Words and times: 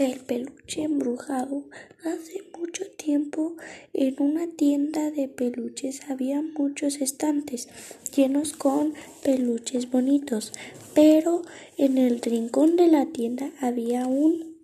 El 0.00 0.20
peluche 0.20 0.84
embrujado. 0.84 1.64
Hace 2.06 2.42
mucho 2.58 2.86
tiempo 2.96 3.56
en 3.92 4.16
una 4.18 4.46
tienda 4.46 5.10
de 5.10 5.28
peluches 5.28 6.00
había 6.08 6.40
muchos 6.40 7.02
estantes 7.02 7.68
llenos 8.16 8.54
con 8.54 8.94
peluches 9.22 9.90
bonitos, 9.90 10.54
pero 10.94 11.42
en 11.76 11.98
el 11.98 12.22
rincón 12.22 12.76
de 12.76 12.86
la 12.86 13.04
tienda 13.04 13.50
había 13.60 14.06
un 14.06 14.56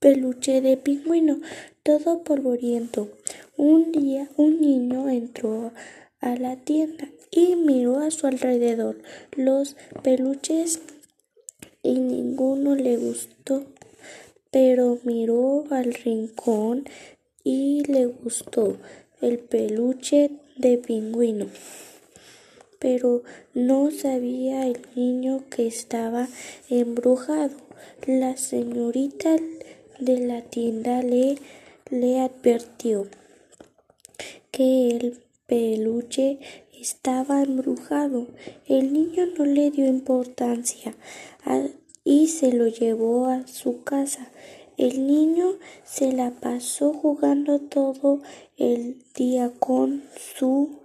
peluche 0.00 0.60
de 0.60 0.76
pingüino 0.76 1.40
todo 1.82 2.22
polvoriento. 2.22 3.08
Un 3.56 3.90
día 3.90 4.28
un 4.36 4.60
niño 4.60 5.08
entró 5.08 5.72
a 6.20 6.36
la 6.36 6.56
tienda 6.56 7.08
y 7.30 7.56
miró 7.56 8.00
a 8.00 8.10
su 8.10 8.26
alrededor 8.26 9.00
los 9.34 9.76
peluches 10.02 10.82
y 11.82 12.00
ninguno 12.00 12.74
le 12.74 12.98
gustó 12.98 13.64
pero 14.50 14.98
miró 15.04 15.64
al 15.70 15.92
rincón 15.92 16.84
y 17.44 17.82
le 17.86 18.06
gustó 18.06 18.76
el 19.20 19.38
peluche 19.38 20.30
de 20.56 20.78
pingüino. 20.78 21.46
Pero 22.78 23.22
no 23.54 23.90
sabía 23.90 24.66
el 24.66 24.78
niño 24.94 25.42
que 25.50 25.66
estaba 25.66 26.28
embrujado. 26.68 27.56
La 28.06 28.36
señorita 28.36 29.36
de 29.98 30.20
la 30.20 30.42
tienda 30.42 31.02
le, 31.02 31.36
le 31.90 32.20
advirtió 32.20 33.08
que 34.52 34.90
el 34.90 35.18
peluche 35.46 36.38
estaba 36.80 37.42
embrujado. 37.42 38.28
El 38.66 38.92
niño 38.92 39.26
no 39.36 39.44
le 39.44 39.70
dio 39.70 39.86
importancia 39.86 40.94
y 42.08 42.28
se 42.28 42.54
lo 42.54 42.68
llevó 42.68 43.26
a 43.26 43.46
su 43.46 43.84
casa. 43.84 44.30
El 44.78 45.06
niño 45.06 45.58
se 45.84 46.10
la 46.10 46.30
pasó 46.30 46.94
jugando 46.94 47.60
todo 47.60 48.22
el 48.56 49.04
día 49.14 49.52
con 49.60 50.04
su 50.16 50.78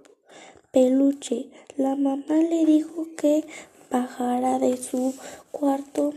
peluche. 0.70 1.48
La 1.78 1.96
mamá 1.96 2.34
le 2.34 2.66
dijo 2.66 3.06
que 3.16 3.42
bajara 3.90 4.58
de 4.58 4.76
su 4.76 5.14
cuarto, 5.50 6.12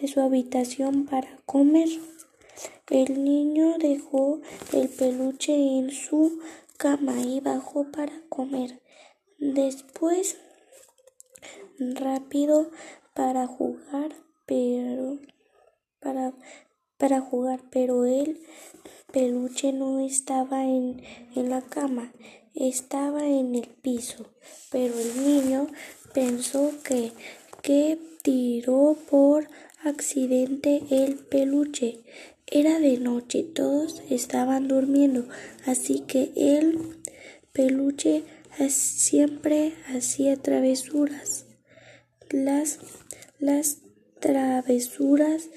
de 0.00 0.08
su 0.08 0.20
habitación 0.20 1.06
para 1.06 1.28
comer. 1.46 1.88
El 2.90 3.22
niño 3.22 3.78
dejó 3.78 4.40
el 4.72 4.88
peluche 4.88 5.54
en 5.54 5.92
su 5.92 6.40
cama 6.76 7.20
y 7.20 7.38
bajó 7.38 7.84
para 7.92 8.20
comer. 8.28 8.80
Después 9.38 10.38
rápido 11.78 12.70
para 13.14 13.46
jugar, 13.46 14.14
pero 14.44 15.18
para, 16.00 16.34
para 16.98 17.20
jugar, 17.20 17.62
pero 17.70 18.04
el 18.04 18.40
peluche 19.12 19.72
no 19.72 20.00
estaba 20.00 20.64
en, 20.64 21.02
en 21.34 21.50
la 21.50 21.62
cama, 21.62 22.12
estaba 22.54 23.26
en 23.26 23.54
el 23.54 23.68
piso. 23.68 24.26
Pero 24.70 24.98
el 24.98 25.24
niño 25.24 25.66
pensó 26.12 26.72
que, 26.84 27.12
que 27.62 27.98
tiró 28.22 28.96
por 29.08 29.48
accidente 29.82 30.82
el 30.90 31.16
peluche. 31.16 32.00
Era 32.46 32.78
de 32.78 32.98
noche, 32.98 33.42
todos 33.42 34.02
estaban 34.10 34.68
durmiendo, 34.68 35.26
así 35.64 36.00
que 36.00 36.32
el 36.36 37.00
peluche 37.52 38.22
siempre 38.68 39.72
hacía 39.88 40.36
travesuras 40.36 41.45
las, 42.30 42.78
las 43.38 43.78
travesuras 44.20 45.48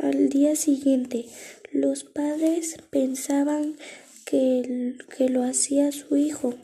al 0.00 0.28
día 0.28 0.56
siguiente. 0.56 1.26
Los 1.72 2.04
padres 2.04 2.76
pensaban 2.90 3.76
que, 4.24 4.96
que 5.16 5.28
lo 5.28 5.42
hacía 5.42 5.92
su 5.92 6.16
hijo, 6.16 6.54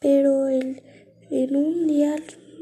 pero 0.00 0.48
en 0.48 1.56
un 1.56 1.86
día, 1.86 2.16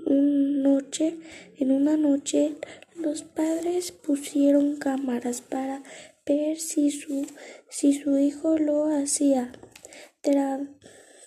un 0.06 0.62
noche, 0.62 1.16
en 1.56 1.72
una 1.72 1.96
noche, 1.96 2.56
los 2.96 3.22
padres 3.22 3.92
pusieron 3.92 4.76
cámaras 4.76 5.40
para 5.40 5.82
ver 6.26 6.58
si 6.58 6.90
su, 6.90 7.26
si 7.68 7.92
su 7.94 8.18
hijo 8.18 8.58
lo 8.58 8.86
hacía 8.86 9.52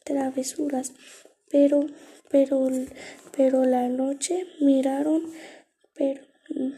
travesuras, 0.03 0.94
pero, 1.50 1.85
pero 2.31 2.68
pero 3.36 3.64
la 3.64 3.88
noche 3.88 4.46
miraron, 4.59 5.31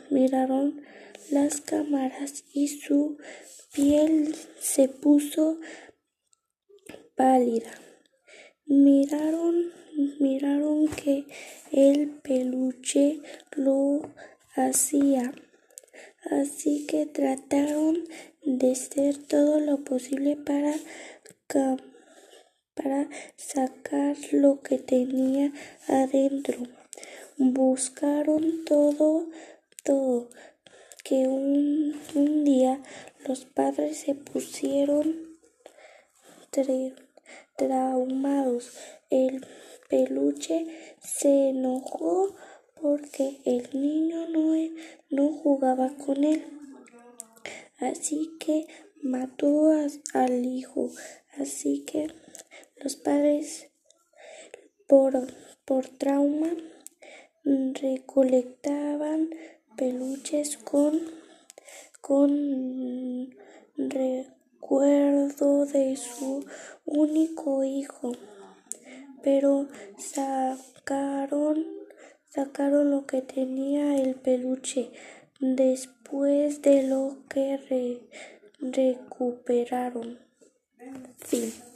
miraron 0.10 0.82
las 1.32 1.62
cámaras 1.62 2.44
y 2.54 2.68
su 2.68 3.18
piel 3.74 4.36
se 4.60 4.88
puso 4.88 5.60
pálida. 7.16 7.72
Miraron, 8.66 9.72
miraron 10.20 10.88
que 10.88 11.26
el 11.72 12.10
peluche 12.22 13.22
lo 13.56 14.02
hacía. 14.56 15.34
Así 16.30 16.86
que 16.88 17.06
trataron 17.06 18.04
de 18.44 18.72
hacer 18.72 19.18
todo 19.18 19.60
lo 19.60 19.84
posible 19.84 20.38
para 20.38 20.76
para 22.76 23.10
sacar 23.36 24.16
lo 24.32 24.62
que 24.62 24.78
tenía 24.78 25.52
adentro. 25.88 26.58
Buscaron 27.38 28.66
todo, 28.66 29.28
todo, 29.84 30.30
que 31.04 31.28
un, 31.28 32.44
día 32.44 32.82
los 33.28 33.46
padres 33.46 33.98
se 33.98 34.16
pusieron 34.16 35.38
traumados. 37.58 38.72
El 39.10 39.46
peluche 39.90 40.66
se 41.02 41.50
enojó 41.50 42.36
porque 42.82 43.42
el 43.46 43.70
niño 43.74 44.28
no, 44.30 44.54
no 45.10 45.32
jugaba 45.32 45.96
con 45.98 46.24
él. 46.24 46.44
Así 47.80 48.32
que 48.40 48.68
mató 49.02 49.72
al 50.14 50.46
hijo. 50.46 50.90
Así 51.38 51.84
que 51.86 52.08
los 52.84 52.98
padres, 52.98 53.70
por, 54.88 55.14
por 55.64 55.88
trauma, 55.88 56.50
recolectaban 57.46 59.30
peluches 59.78 60.58
con, 60.58 61.00
con 62.02 63.34
recuerdo 63.78 65.66
de 65.66 65.96
su 65.96 66.46
único 66.84 67.64
hijo, 67.64 68.12
pero 69.24 69.70
sacaron, 69.98 71.66
sacaron 72.28 72.92
lo 72.92 73.06
que 73.06 73.22
tenía 73.22 73.96
el 73.96 74.16
peluche 74.16 74.92
después 75.40 76.62
de 76.62 76.84
lo 76.84 77.20
que 77.30 78.02
recuperaron. 78.60 80.20
Fin. 81.18 81.73